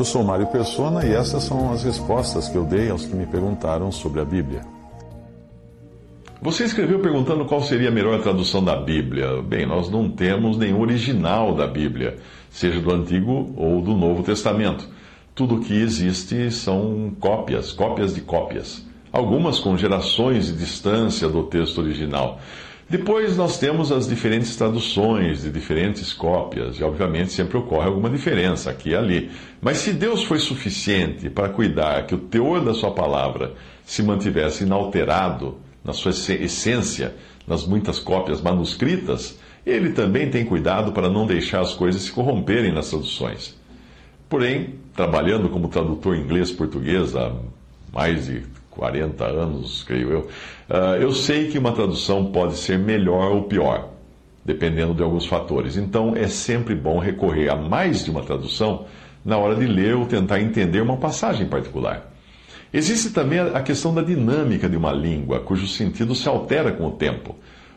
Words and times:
Eu 0.00 0.04
sou 0.06 0.24
Mário 0.24 0.46
Persona 0.46 1.04
e 1.04 1.12
essas 1.12 1.42
são 1.42 1.70
as 1.70 1.84
respostas 1.84 2.48
que 2.48 2.56
eu 2.56 2.64
dei 2.64 2.88
aos 2.88 3.04
que 3.04 3.14
me 3.14 3.26
perguntaram 3.26 3.92
sobre 3.92 4.18
a 4.18 4.24
Bíblia. 4.24 4.62
Você 6.40 6.64
escreveu 6.64 7.00
perguntando 7.00 7.44
qual 7.44 7.62
seria 7.62 7.90
a 7.90 7.92
melhor 7.92 8.18
tradução 8.22 8.64
da 8.64 8.76
Bíblia. 8.76 9.42
Bem, 9.42 9.66
nós 9.66 9.90
não 9.90 10.08
temos 10.08 10.56
nenhum 10.56 10.80
original 10.80 11.54
da 11.54 11.66
Bíblia, 11.66 12.16
seja 12.48 12.80
do 12.80 12.90
Antigo 12.90 13.52
ou 13.54 13.82
do 13.82 13.94
Novo 13.94 14.22
Testamento. 14.22 14.88
Tudo 15.34 15.56
o 15.56 15.60
que 15.60 15.74
existe 15.74 16.50
são 16.50 17.12
cópias, 17.20 17.70
cópias 17.70 18.14
de 18.14 18.22
cópias. 18.22 18.82
Algumas 19.12 19.60
com 19.60 19.76
gerações 19.76 20.46
de 20.46 20.54
distância 20.54 21.28
do 21.28 21.42
texto 21.42 21.76
original. 21.76 22.40
Depois 22.90 23.36
nós 23.36 23.56
temos 23.56 23.92
as 23.92 24.08
diferentes 24.08 24.56
traduções 24.56 25.42
de 25.42 25.50
diferentes 25.52 26.12
cópias, 26.12 26.76
e 26.76 26.82
obviamente 26.82 27.30
sempre 27.30 27.56
ocorre 27.56 27.86
alguma 27.86 28.10
diferença 28.10 28.68
aqui 28.68 28.88
e 28.88 28.96
ali. 28.96 29.30
Mas 29.62 29.76
se 29.78 29.92
Deus 29.92 30.24
foi 30.24 30.40
suficiente 30.40 31.30
para 31.30 31.48
cuidar 31.50 32.04
que 32.04 32.16
o 32.16 32.18
teor 32.18 32.64
da 32.64 32.74
sua 32.74 32.90
palavra 32.90 33.54
se 33.84 34.02
mantivesse 34.02 34.64
inalterado 34.64 35.58
na 35.84 35.92
sua 35.92 36.10
essência, 36.10 37.14
nas 37.46 37.64
muitas 37.64 38.00
cópias 38.00 38.40
manuscritas, 38.40 39.38
ele 39.64 39.90
também 39.90 40.28
tem 40.28 40.44
cuidado 40.44 40.90
para 40.90 41.08
não 41.08 41.28
deixar 41.28 41.60
as 41.60 41.72
coisas 41.72 42.02
se 42.02 42.10
corromperem 42.10 42.72
nas 42.72 42.90
traduções. 42.90 43.56
Porém, 44.28 44.74
trabalhando 44.96 45.48
como 45.48 45.68
tradutor 45.68 46.16
inglês-português 46.16 47.14
há 47.14 47.36
mais 47.92 48.26
de 48.26 48.42
40 48.70 49.24
anos, 49.24 49.82
creio 49.82 50.10
eu, 50.10 50.20
uh, 50.70 50.96
eu 51.00 51.12
sei 51.12 51.48
que 51.48 51.58
uma 51.58 51.72
tradução 51.72 52.26
pode 52.26 52.56
ser 52.56 52.78
melhor 52.78 53.32
ou 53.32 53.42
pior, 53.44 53.90
dependendo 54.44 54.94
de 54.94 55.02
alguns 55.02 55.26
fatores. 55.26 55.76
Então, 55.76 56.14
é 56.16 56.28
sempre 56.28 56.74
bom 56.74 56.98
recorrer 56.98 57.50
a 57.50 57.56
mais 57.56 58.04
de 58.04 58.10
uma 58.10 58.22
tradução 58.22 58.86
na 59.24 59.36
hora 59.36 59.54
de 59.56 59.66
ler 59.66 59.94
ou 59.94 60.06
tentar 60.06 60.40
entender 60.40 60.80
uma 60.80 60.96
passagem 60.96 61.46
particular. 61.46 62.10
Existe 62.72 63.10
também 63.10 63.40
a 63.40 63.60
questão 63.62 63.92
da 63.92 64.00
dinâmica 64.00 64.68
de 64.68 64.76
uma 64.76 64.92
língua, 64.92 65.40
cujo 65.40 65.66
sentido 65.66 66.14
se 66.14 66.28
altera 66.28 66.70
com 66.70 66.86
o 66.86 66.92
tempo. 66.92 67.34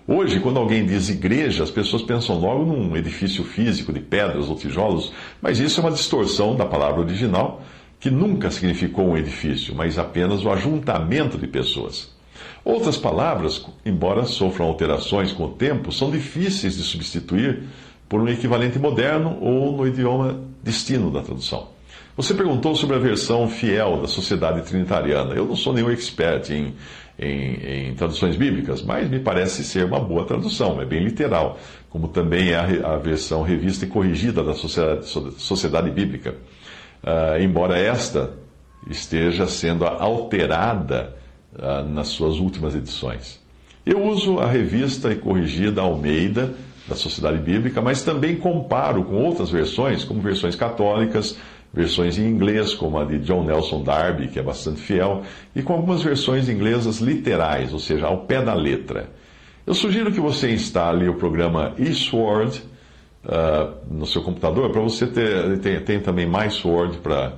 Hoje, 0.07 0.39
quando 0.39 0.59
alguém 0.59 0.85
diz 0.85 1.09
igreja, 1.09 1.63
as 1.63 1.71
pessoas 1.71 2.03
pensam 2.03 2.37
logo 2.37 2.65
num 2.65 2.95
edifício 2.95 3.43
físico 3.43 3.91
de 3.91 4.01
pedras 4.01 4.49
ou 4.49 4.55
tijolos, 4.55 5.11
mas 5.41 5.59
isso 5.59 5.79
é 5.79 5.83
uma 5.83 5.91
distorção 5.91 6.55
da 6.55 6.65
palavra 6.65 7.01
original 7.01 7.61
que 8.03 8.11
nunca 8.11 8.51
significou 8.51 9.07
um 9.07 9.17
edifício, 9.17 9.73
mas 9.73 9.97
apenas 9.97 10.43
o 10.43 10.51
ajuntamento 10.51 11.37
de 11.37 11.47
pessoas. 11.47 12.13
Outras 12.61 12.97
palavras, 12.97 13.65
embora 13.85 14.25
sofram 14.25 14.65
alterações 14.65 15.31
com 15.31 15.45
o 15.45 15.51
tempo, 15.51 15.89
são 15.89 16.11
difíceis 16.11 16.75
de 16.75 16.83
substituir 16.83 17.63
por 18.09 18.19
um 18.19 18.27
equivalente 18.27 18.77
moderno 18.77 19.37
ou 19.39 19.77
no 19.77 19.87
idioma 19.87 20.37
destino 20.61 21.09
da 21.09 21.21
tradução. 21.21 21.69
Você 22.17 22.33
perguntou 22.33 22.75
sobre 22.75 22.97
a 22.97 22.99
versão 22.99 23.47
fiel 23.47 24.01
da 24.01 24.07
Sociedade 24.09 24.63
Trinitariana. 24.63 25.33
Eu 25.33 25.45
não 25.45 25.55
sou 25.55 25.71
nenhum 25.71 25.89
expert 25.89 26.49
em, 26.49 26.75
em, 27.17 27.87
em, 27.87 27.93
traduções 27.95 28.35
bíblicas, 28.35 28.81
mas 28.81 29.09
me 29.09 29.21
parece 29.21 29.63
ser 29.63 29.85
uma 29.85 30.01
boa 30.01 30.25
tradução, 30.25 30.81
é 30.81 30.85
bem 30.85 31.05
literal, 31.05 31.57
como 31.89 32.09
também 32.09 32.49
é 32.49 32.57
a, 32.57 32.95
a 32.95 32.97
versão 32.97 33.43
revista 33.43 33.85
e 33.85 33.87
corrigida 33.87 34.43
da 34.43 34.53
Sociedade, 34.53 35.07
Sociedade 35.37 35.89
Bíblica 35.89 36.35
uh, 37.03 37.41
embora 37.41 37.77
esta 37.77 38.31
esteja 38.89 39.47
sendo 39.47 39.85
alterada 39.85 41.15
uh, 41.53 41.87
nas 41.87 42.07
suas 42.07 42.37
últimas 42.37 42.75
edições. 42.75 43.41
Eu 43.85 44.01
uso 44.03 44.39
a 44.39 44.47
revista 44.47 45.11
e 45.11 45.15
corrigida 45.15 45.81
Almeida, 45.81 46.53
da 46.87 46.95
Sociedade 46.95 47.37
Bíblica, 47.37 47.81
mas 47.81 48.03
também 48.03 48.35
comparo 48.35 49.03
com 49.03 49.15
outras 49.15 49.49
versões, 49.49 50.03
como 50.03 50.21
versões 50.21 50.55
católicas, 50.55 51.37
versões 51.73 52.17
em 52.17 52.27
inglês, 52.27 52.73
como 52.73 52.99
a 52.99 53.05
de 53.05 53.19
John 53.19 53.43
Nelson 53.45 53.83
Darby, 53.83 54.27
que 54.27 54.39
é 54.39 54.43
bastante 54.43 54.81
fiel, 54.81 55.23
e 55.55 55.61
com 55.61 55.73
algumas 55.73 56.03
versões 56.03 56.49
inglesas 56.49 56.99
literais, 56.99 57.73
ou 57.73 57.79
seja, 57.79 58.07
ao 58.07 58.25
pé 58.25 58.41
da 58.41 58.53
letra. 58.53 59.09
Eu 59.65 59.73
sugiro 59.73 60.11
que 60.11 60.19
você 60.19 60.51
instale 60.51 61.07
o 61.07 61.15
programa 61.15 61.73
eSword 61.77 62.61
uh, 63.25 63.73
no 63.89 64.05
seu 64.05 64.21
computador, 64.21 64.71
para 64.71 64.81
você 64.81 65.07
ter. 65.07 65.59
Tem, 65.59 65.79
tem 65.81 65.99
também 65.99 66.25
MySword 66.25 66.97
para 66.99 67.33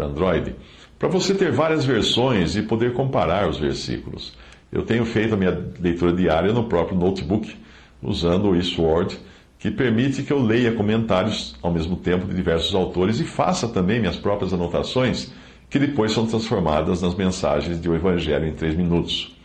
Android, 0.00 0.54
para 0.98 1.08
você 1.08 1.34
ter 1.34 1.50
várias 1.50 1.84
versões 1.84 2.56
e 2.56 2.62
poder 2.62 2.92
comparar 2.92 3.48
os 3.48 3.58
versículos. 3.58 4.32
Eu 4.70 4.82
tenho 4.82 5.04
feito 5.04 5.34
a 5.34 5.36
minha 5.36 5.72
leitura 5.78 6.12
diária 6.12 6.52
no 6.52 6.64
próprio 6.64 6.96
notebook, 6.96 7.54
usando 8.02 8.50
o 8.50 8.56
eSword, 8.56 9.18
que 9.58 9.70
permite 9.70 10.22
que 10.22 10.32
eu 10.32 10.42
leia 10.42 10.72
comentários 10.72 11.54
ao 11.62 11.72
mesmo 11.72 11.96
tempo 11.96 12.26
de 12.26 12.34
diversos 12.34 12.74
autores 12.74 13.20
e 13.20 13.24
faça 13.24 13.68
também 13.68 14.00
minhas 14.00 14.16
próprias 14.16 14.52
anotações, 14.52 15.30
que 15.68 15.78
depois 15.78 16.12
são 16.12 16.26
transformadas 16.26 17.02
nas 17.02 17.14
mensagens 17.14 17.80
de 17.80 17.88
O 17.88 17.94
Evangelho 17.94 18.46
em 18.46 18.54
3 18.54 18.74
minutos. 18.74 19.36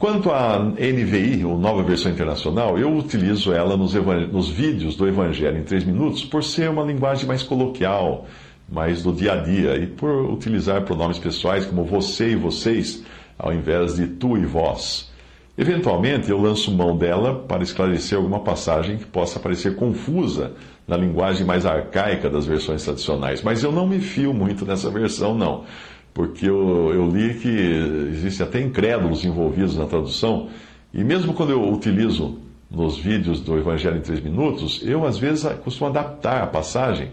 Quanto 0.00 0.30
à 0.30 0.58
NVI, 0.58 1.44
ou 1.44 1.58
Nova 1.58 1.82
Versão 1.82 2.10
Internacional, 2.10 2.78
eu 2.78 2.90
utilizo 2.96 3.52
ela 3.52 3.76
nos, 3.76 3.92
nos, 4.32 4.48
vídeos 4.48 4.96
do 4.96 5.06
Evangelho 5.06 5.58
em 5.58 5.62
3 5.62 5.84
minutos 5.84 6.24
por 6.24 6.42
ser 6.42 6.70
uma 6.70 6.82
linguagem 6.82 7.26
mais 7.26 7.42
coloquial, 7.42 8.24
mais 8.66 9.02
do 9.02 9.12
dia 9.12 9.34
a 9.34 9.36
dia, 9.36 9.76
e 9.76 9.86
por 9.86 10.24
utilizar 10.32 10.86
pronomes 10.86 11.18
pessoais 11.18 11.66
como 11.66 11.84
você 11.84 12.30
e 12.30 12.34
vocês, 12.34 13.04
ao 13.38 13.52
invés 13.52 13.96
de 13.96 14.06
tu 14.06 14.38
e 14.38 14.46
vós. 14.46 15.12
Eventualmente, 15.58 16.30
eu 16.30 16.40
lanço 16.40 16.74
mão 16.74 16.96
dela 16.96 17.34
para 17.46 17.62
esclarecer 17.62 18.16
alguma 18.16 18.40
passagem 18.40 18.96
que 18.96 19.04
possa 19.04 19.38
parecer 19.38 19.76
confusa 19.76 20.52
na 20.88 20.96
linguagem 20.96 21.44
mais 21.44 21.66
arcaica 21.66 22.30
das 22.30 22.46
versões 22.46 22.82
tradicionais, 22.82 23.42
mas 23.42 23.62
eu 23.62 23.70
não 23.70 23.86
me 23.86 24.00
fio 24.00 24.32
muito 24.32 24.64
nessa 24.64 24.88
versão, 24.88 25.34
não 25.34 25.66
porque 26.12 26.48
eu, 26.48 26.92
eu 26.92 27.08
li 27.08 27.34
que 27.34 27.48
existem 27.48 28.46
até 28.46 28.60
incrédulos 28.60 29.24
envolvidos 29.24 29.76
na 29.76 29.86
tradução, 29.86 30.48
e 30.92 31.04
mesmo 31.04 31.34
quando 31.34 31.50
eu 31.50 31.72
utilizo 31.72 32.38
nos 32.70 32.98
vídeos 32.98 33.40
do 33.40 33.56
Evangelho 33.58 33.98
em 33.98 34.00
3 34.00 34.20
minutos, 34.20 34.80
eu 34.84 35.06
às 35.06 35.18
vezes 35.18 35.44
costumo 35.64 35.90
adaptar 35.90 36.42
a 36.42 36.46
passagem, 36.46 37.10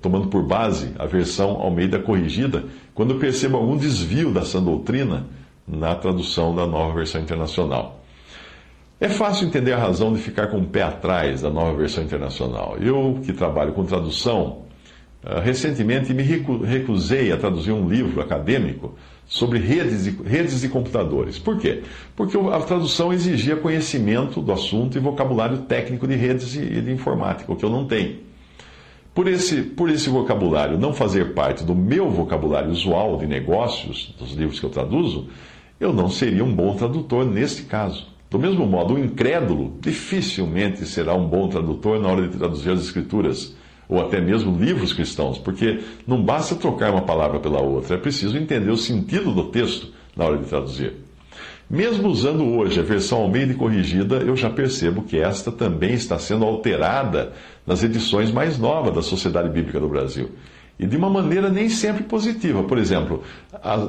tomando 0.00 0.28
por 0.28 0.42
base 0.42 0.92
a 0.98 1.06
versão 1.06 1.60
Almeida 1.60 1.98
corrigida, 1.98 2.64
quando 2.94 3.16
percebo 3.16 3.56
algum 3.56 3.76
desvio 3.76 4.32
dessa 4.32 4.60
doutrina 4.60 5.26
na 5.66 5.94
tradução 5.94 6.54
da 6.54 6.66
nova 6.66 6.94
versão 6.94 7.20
internacional. 7.20 8.00
É 9.00 9.08
fácil 9.08 9.48
entender 9.48 9.72
a 9.72 9.78
razão 9.78 10.12
de 10.12 10.20
ficar 10.20 10.46
com 10.46 10.58
o 10.58 10.66
pé 10.66 10.82
atrás 10.82 11.42
da 11.42 11.50
nova 11.50 11.76
versão 11.76 12.04
internacional. 12.04 12.76
Eu, 12.80 13.20
que 13.24 13.32
trabalho 13.32 13.72
com 13.72 13.84
tradução, 13.84 14.62
recentemente 15.42 16.12
me 16.12 16.22
recusei 16.22 17.30
a 17.30 17.36
traduzir 17.36 17.70
um 17.70 17.88
livro 17.88 18.20
acadêmico 18.20 18.94
sobre 19.24 19.58
redes 19.58 20.04
de, 20.04 20.10
redes 20.22 20.60
de 20.60 20.68
computadores. 20.68 21.38
Por 21.38 21.58
quê? 21.58 21.82
Porque 22.16 22.36
a 22.36 22.60
tradução 22.60 23.12
exigia 23.12 23.56
conhecimento 23.56 24.40
do 24.40 24.52
assunto 24.52 24.96
e 24.96 25.00
vocabulário 25.00 25.58
técnico 25.58 26.08
de 26.08 26.16
redes 26.16 26.54
e 26.56 26.80
de 26.80 26.90
informática, 26.90 27.52
o 27.52 27.56
que 27.56 27.64
eu 27.64 27.70
não 27.70 27.86
tenho. 27.86 28.18
Por 29.14 29.28
esse, 29.28 29.62
por 29.62 29.90
esse 29.90 30.08
vocabulário 30.08 30.78
não 30.78 30.92
fazer 30.92 31.34
parte 31.34 31.64
do 31.64 31.74
meu 31.74 32.10
vocabulário 32.10 32.70
usual 32.70 33.18
de 33.18 33.26
negócios, 33.26 34.14
dos 34.18 34.32
livros 34.32 34.58
que 34.58 34.66
eu 34.66 34.70
traduzo, 34.70 35.28
eu 35.78 35.92
não 35.92 36.08
seria 36.08 36.44
um 36.44 36.54
bom 36.54 36.74
tradutor 36.74 37.24
neste 37.24 37.62
caso. 37.62 38.06
Do 38.30 38.38
mesmo 38.38 38.66
modo, 38.66 38.94
o 38.94 38.98
incrédulo 38.98 39.76
dificilmente 39.80 40.86
será 40.86 41.14
um 41.14 41.26
bom 41.26 41.48
tradutor 41.48 42.00
na 42.00 42.08
hora 42.08 42.26
de 42.26 42.38
traduzir 42.38 42.70
as 42.70 42.80
Escrituras 42.80 43.54
ou 43.92 44.00
até 44.00 44.20
mesmo 44.20 44.56
livros 44.58 44.94
cristãos, 44.94 45.38
porque 45.38 45.80
não 46.06 46.22
basta 46.22 46.54
trocar 46.54 46.90
uma 46.90 47.02
palavra 47.02 47.38
pela 47.38 47.60
outra, 47.60 47.96
é 47.96 47.98
preciso 47.98 48.38
entender 48.38 48.70
o 48.70 48.76
sentido 48.76 49.32
do 49.32 49.44
texto 49.44 49.92
na 50.16 50.24
hora 50.24 50.38
de 50.38 50.46
traduzir. 50.46 50.94
Mesmo 51.68 52.08
usando 52.08 52.44
hoje 52.44 52.80
a 52.80 52.82
versão 52.82 53.18
Almeida 53.18 53.52
corrigida, 53.54 54.16
eu 54.16 54.34
já 54.34 54.48
percebo 54.48 55.02
que 55.02 55.18
esta 55.18 55.52
também 55.52 55.92
está 55.92 56.18
sendo 56.18 56.44
alterada 56.44 57.32
nas 57.66 57.82
edições 57.82 58.30
mais 58.30 58.58
novas 58.58 58.94
da 58.94 59.02
Sociedade 59.02 59.50
Bíblica 59.50 59.78
do 59.78 59.88
Brasil. 59.88 60.30
E 60.78 60.86
de 60.86 60.96
uma 60.96 61.08
maneira 61.08 61.50
nem 61.50 61.68
sempre 61.68 62.02
positiva. 62.02 62.62
Por 62.64 62.78
exemplo, 62.78 63.22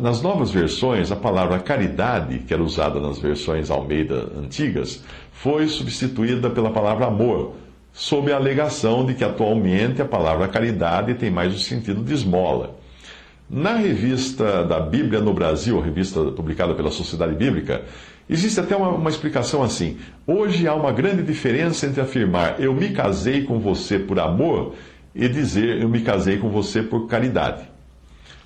nas 0.01 0.21
novas 0.21 0.51
versões, 0.51 1.11
a 1.11 1.15
palavra 1.15 1.59
caridade, 1.59 2.39
que 2.39 2.53
era 2.53 2.61
usada 2.61 2.99
nas 2.99 3.19
versões 3.19 3.71
Almeida 3.71 4.29
antigas, 4.37 5.03
foi 5.31 5.67
substituída 5.67 6.49
pela 6.49 6.71
palavra 6.71 7.07
amor, 7.07 7.55
sob 7.93 8.33
a 8.33 8.35
alegação 8.35 9.05
de 9.05 9.13
que 9.13 9.23
atualmente 9.23 10.01
a 10.01 10.05
palavra 10.05 10.47
caridade 10.47 11.13
tem 11.13 11.29
mais 11.29 11.55
o 11.55 11.59
sentido 11.59 12.03
de 12.03 12.13
esmola. 12.13 12.75
Na 13.47 13.75
revista 13.75 14.63
da 14.63 14.79
Bíblia 14.79 15.21
no 15.21 15.31
Brasil, 15.31 15.79
revista 15.79 16.23
publicada 16.31 16.73
pela 16.73 16.89
Sociedade 16.89 17.35
Bíblica, 17.35 17.83
existe 18.27 18.59
até 18.59 18.75
uma, 18.75 18.89
uma, 18.89 19.09
explicação 19.09 19.61
assim. 19.61 19.97
Hoje 20.25 20.67
há 20.67 20.73
uma 20.73 20.91
grande 20.91 21.21
diferença 21.21 21.85
entre 21.85 22.01
afirmar 22.01 22.59
eu 22.59 22.73
me 22.73 22.89
casei 22.89 23.43
com 23.43 23.59
você 23.59 23.99
por 23.99 24.19
amor 24.19 24.73
e 25.13 25.27
dizer 25.27 25.81
eu 25.81 25.87
me 25.87 26.01
casei 26.01 26.37
com 26.37 26.49
você 26.49 26.81
por 26.81 27.07
caridade. 27.07 27.63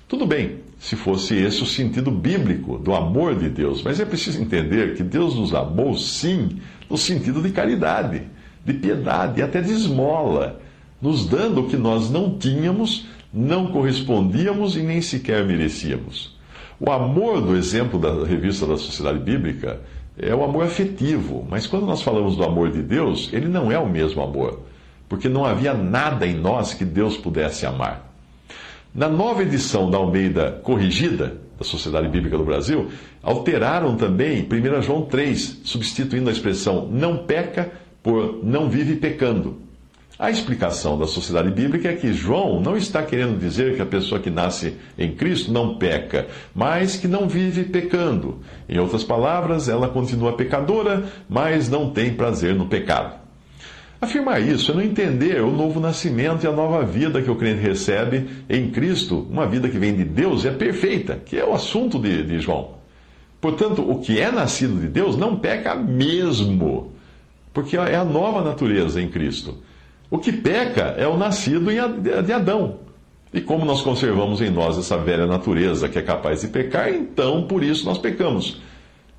Tudo 0.06 0.26
bem, 0.26 0.60
se 0.78 0.94
fosse 0.94 1.34
esse 1.36 1.62
o 1.62 1.66
sentido 1.66 2.10
bíblico 2.10 2.78
do 2.78 2.94
amor 2.94 3.34
de 3.34 3.48
Deus, 3.48 3.82
mas 3.82 4.00
é 4.00 4.04
preciso 4.04 4.40
entender 4.40 4.94
que 4.94 5.02
Deus 5.02 5.34
nos 5.34 5.54
amou 5.54 5.96
sim 5.96 6.60
no 6.88 6.98
sentido 6.98 7.40
de 7.40 7.50
caridade, 7.50 8.22
de 8.68 8.74
piedade 8.74 9.40
e 9.40 9.42
até 9.42 9.60
de 9.60 9.72
esmola, 9.72 10.60
nos 11.00 11.26
dando 11.26 11.62
o 11.62 11.68
que 11.68 11.76
nós 11.76 12.10
não 12.10 12.38
tínhamos 12.38 13.06
não 13.32 13.66
correspondíamos 13.66 14.76
e 14.76 14.80
nem 14.80 15.00
sequer 15.00 15.44
merecíamos. 15.44 16.36
O 16.80 16.90
amor 16.90 17.40
do 17.40 17.56
exemplo 17.56 17.98
da 17.98 18.24
revista 18.24 18.66
da 18.66 18.76
Sociedade 18.76 19.18
Bíblica 19.18 19.80
é 20.16 20.34
o 20.34 20.42
amor 20.42 20.64
afetivo, 20.64 21.46
mas 21.48 21.66
quando 21.66 21.86
nós 21.86 22.02
falamos 22.02 22.36
do 22.36 22.44
amor 22.44 22.70
de 22.70 22.82
Deus, 22.82 23.30
ele 23.32 23.48
não 23.48 23.70
é 23.70 23.78
o 23.78 23.88
mesmo 23.88 24.22
amor, 24.22 24.60
porque 25.08 25.28
não 25.28 25.44
havia 25.44 25.74
nada 25.74 26.26
em 26.26 26.34
nós 26.34 26.74
que 26.74 26.84
Deus 26.84 27.16
pudesse 27.16 27.66
amar. 27.66 28.06
Na 28.94 29.08
nova 29.08 29.42
edição 29.42 29.90
da 29.90 29.98
Almeida 29.98 30.60
Corrigida, 30.62 31.36
da 31.58 31.64
Sociedade 31.64 32.08
Bíblica 32.08 32.38
do 32.38 32.44
Brasil, 32.44 32.88
alteraram 33.22 33.96
também 33.96 34.46
1 34.50 34.82
João 34.82 35.02
3, 35.02 35.60
substituindo 35.64 36.30
a 36.30 36.32
expressão 36.32 36.88
não 36.90 37.18
peca 37.18 37.70
por 38.08 38.42
não 38.42 38.70
vive 38.70 38.96
pecando. 38.96 39.58
A 40.18 40.30
explicação 40.30 40.98
da 40.98 41.06
sociedade 41.06 41.50
bíblica 41.50 41.90
é 41.90 41.94
que 41.94 42.10
João 42.10 42.58
não 42.58 42.74
está 42.74 43.02
querendo 43.02 43.38
dizer 43.38 43.76
que 43.76 43.82
a 43.82 43.86
pessoa 43.86 44.18
que 44.18 44.30
nasce 44.30 44.76
em 44.98 45.12
Cristo 45.12 45.52
não 45.52 45.76
peca, 45.76 46.26
mas 46.54 46.96
que 46.96 47.06
não 47.06 47.28
vive 47.28 47.64
pecando. 47.64 48.38
Em 48.66 48.78
outras 48.78 49.04
palavras, 49.04 49.68
ela 49.68 49.90
continua 49.90 50.32
pecadora, 50.32 51.04
mas 51.28 51.68
não 51.68 51.90
tem 51.90 52.14
prazer 52.14 52.54
no 52.54 52.66
pecado. 52.66 53.14
Afirmar 54.00 54.40
isso 54.40 54.70
é 54.70 54.74
não 54.74 54.82
entender 54.82 55.42
o 55.42 55.52
novo 55.52 55.78
nascimento 55.78 56.44
e 56.44 56.46
a 56.46 56.52
nova 56.52 56.86
vida 56.86 57.20
que 57.20 57.30
o 57.30 57.36
crente 57.36 57.60
recebe 57.60 58.26
em 58.48 58.70
Cristo, 58.70 59.26
uma 59.30 59.46
vida 59.46 59.68
que 59.68 59.78
vem 59.78 59.94
de 59.94 60.04
Deus 60.04 60.44
e 60.44 60.48
é 60.48 60.52
perfeita, 60.52 61.20
que 61.26 61.38
é 61.38 61.44
o 61.44 61.52
assunto 61.52 61.98
de, 61.98 62.22
de 62.22 62.40
João. 62.40 62.78
Portanto, 63.38 63.82
o 63.82 64.00
que 64.00 64.18
é 64.18 64.32
nascido 64.32 64.80
de 64.80 64.88
Deus 64.88 65.14
não 65.14 65.36
peca 65.36 65.74
mesmo, 65.74 66.96
porque 67.58 67.76
é 67.76 67.96
a 67.96 68.04
nova 68.04 68.40
natureza 68.40 69.02
em 69.02 69.08
Cristo. 69.08 69.58
O 70.08 70.16
que 70.16 70.30
peca 70.30 70.94
é 70.96 71.08
o 71.08 71.16
nascido 71.16 71.72
de 72.24 72.32
Adão. 72.32 72.76
E 73.34 73.40
como 73.40 73.64
nós 73.64 73.80
conservamos 73.80 74.40
em 74.40 74.48
nós 74.48 74.78
essa 74.78 74.96
velha 74.96 75.26
natureza 75.26 75.88
que 75.88 75.98
é 75.98 76.02
capaz 76.02 76.42
de 76.42 76.46
pecar, 76.46 76.88
então 76.88 77.48
por 77.48 77.64
isso 77.64 77.84
nós 77.84 77.98
pecamos. 77.98 78.62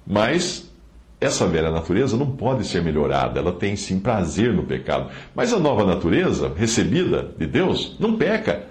Mas 0.08 0.72
essa 1.20 1.46
velha 1.48 1.70
natureza 1.70 2.16
não 2.16 2.32
pode 2.32 2.66
ser 2.66 2.82
melhorada, 2.82 3.42
ela 3.42 3.52
tem 3.52 3.76
sim 3.76 4.00
prazer 4.00 4.54
no 4.54 4.64
pecado. 4.64 5.12
Mas 5.36 5.52
a 5.52 5.60
nova 5.60 5.84
natureza, 5.84 6.50
recebida 6.56 7.34
de 7.38 7.46
Deus, 7.46 7.98
não 8.00 8.16
peca, 8.16 8.64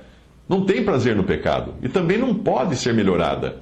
não 0.49 0.65
tem 0.65 0.82
prazer 0.82 1.15
no 1.15 1.25
pecado 1.25 1.75
e 1.82 1.91
também 1.91 2.17
não 2.17 2.35
pode 2.35 2.75
ser 2.75 2.94
melhorada, 2.94 3.56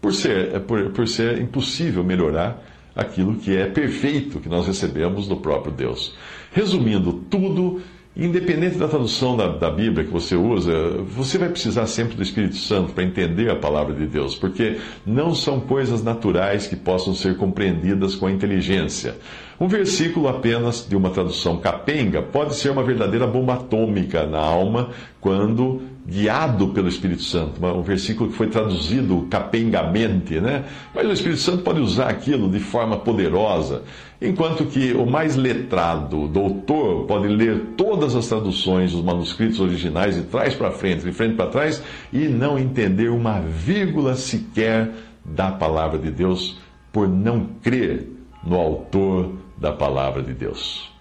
por 0.00 0.12
ser, 0.12 0.58
por, 0.62 0.90
por 0.90 1.06
ser 1.06 1.40
impossível 1.40 2.02
melhorar 2.02 2.71
aquilo 2.94 3.36
que 3.36 3.56
é 3.56 3.66
perfeito 3.66 4.40
que 4.40 4.48
nós 4.48 4.66
recebemos 4.66 5.26
do 5.26 5.36
próprio 5.36 5.72
Deus. 5.72 6.14
Resumindo 6.52 7.12
tudo, 7.30 7.80
Independente 8.14 8.76
da 8.76 8.86
tradução 8.86 9.34
da, 9.34 9.48
da, 9.48 9.70
Bíblia 9.70 10.04
que 10.04 10.12
você 10.12 10.36
usa, 10.36 10.98
você 10.98 11.38
vai 11.38 11.48
precisar 11.48 11.86
sempre 11.86 12.14
do 12.14 12.22
Espírito 12.22 12.56
Santo 12.56 12.92
para 12.92 13.04
entender 13.04 13.50
a 13.50 13.56
palavra 13.56 13.94
de 13.94 14.06
Deus, 14.06 14.34
porque 14.34 14.76
não 15.06 15.34
são 15.34 15.60
coisas 15.60 16.02
naturais 16.02 16.66
que 16.66 16.76
possam 16.76 17.14
ser 17.14 17.38
compreendidas 17.38 18.14
com 18.14 18.26
a 18.26 18.30
inteligência. 18.30 19.16
Um 19.58 19.66
versículo 19.66 20.28
apenas 20.28 20.86
de 20.86 20.94
uma 20.94 21.08
tradução 21.08 21.56
capenga 21.56 22.20
pode 22.20 22.54
ser 22.54 22.68
uma 22.68 22.82
verdadeira 22.82 23.26
bomba 23.26 23.54
atômica 23.54 24.26
na 24.26 24.40
alma 24.40 24.90
quando 25.18 25.80
guiado 26.06 26.68
pelo 26.68 26.88
Espírito 26.88 27.22
Santo. 27.22 27.64
Um 27.64 27.82
versículo 27.82 28.30
que 28.30 28.36
foi 28.36 28.48
traduzido 28.48 29.26
capengamente, 29.30 30.40
né? 30.40 30.64
Mas 30.94 31.06
o 31.06 31.12
Espírito 31.12 31.40
Santo 31.40 31.62
pode 31.62 31.80
usar 31.80 32.08
aquilo 32.08 32.50
de 32.50 32.58
forma 32.58 32.96
poderosa, 32.96 33.82
enquanto 34.20 34.66
que 34.66 34.92
o 34.92 35.06
mais 35.06 35.36
letrado, 35.36 36.28
doutor, 36.28 37.06
pode 37.06 37.28
ler 37.28 37.74
todas 37.76 38.14
as 38.14 38.26
traduções, 38.26 38.92
os 38.94 39.02
manuscritos 39.02 39.60
originais 39.60 40.16
de 40.16 40.22
trás 40.22 40.54
para 40.54 40.70
frente, 40.70 41.04
de 41.04 41.12
frente 41.12 41.36
para 41.36 41.46
trás, 41.46 41.82
e 42.12 42.26
não 42.28 42.58
entender 42.58 43.08
uma 43.08 43.40
vírgula 43.40 44.14
sequer 44.14 44.90
da 45.24 45.52
palavra 45.52 45.98
de 45.98 46.10
Deus 46.10 46.58
por 46.92 47.08
não 47.08 47.46
crer 47.62 48.08
no 48.44 48.56
autor 48.56 49.32
da 49.56 49.72
palavra 49.72 50.22
de 50.22 50.34
Deus. 50.34 50.91